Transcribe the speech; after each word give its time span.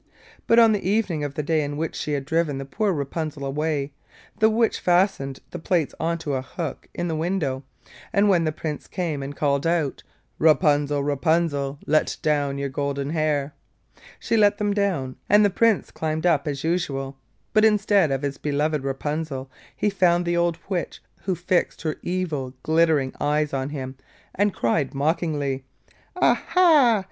But 0.47 0.57
on 0.57 0.71
the 0.71 0.83
evening 0.89 1.23
of 1.23 1.35
the 1.35 1.43
day 1.43 1.63
in 1.63 1.77
which 1.77 1.95
she 1.95 2.13
had 2.13 2.25
driven 2.25 2.65
poor 2.65 2.91
Rapunzel 2.91 3.45
away, 3.45 3.93
the 4.39 4.49
Witch 4.49 4.79
fastened 4.79 5.41
the 5.51 5.59
plaits 5.59 5.93
on 5.99 6.17
to 6.17 6.33
a 6.33 6.41
hook 6.41 6.87
in 6.91 7.07
the 7.07 7.15
window, 7.15 7.63
and 8.11 8.27
when 8.27 8.43
the 8.43 8.51
Prince 8.51 8.87
came 8.87 9.21
and 9.21 9.35
called 9.35 9.67
out: 9.67 10.01
'Rapunzel, 10.39 11.03
Rapunzel, 11.03 11.77
Let 11.85 12.17
down 12.23 12.57
your 12.57 12.67
golden 12.69 13.11
hair,' 13.11 13.53
she 14.19 14.37
let 14.37 14.57
them 14.57 14.73
down, 14.73 15.17
and 15.29 15.45
the 15.45 15.51
Prince 15.51 15.91
climbed 15.91 16.25
up 16.25 16.47
as 16.47 16.63
usual, 16.63 17.15
but 17.53 17.63
instead 17.63 18.09
of 18.09 18.23
his 18.23 18.39
beloved 18.39 18.83
Rapunzel 18.83 19.51
he 19.75 19.91
found 19.91 20.25
the 20.25 20.35
old 20.35 20.57
Witch, 20.67 20.99
who 21.25 21.35
fixed 21.35 21.83
her 21.83 21.97
evil, 22.01 22.55
glittering 22.63 23.13
eyes 23.21 23.53
on 23.53 23.69
him, 23.69 23.95
and 24.33 24.51
cried 24.51 24.95
mockingly: 24.95 25.63
'Ah, 26.15 26.43
ah! 26.55 26.99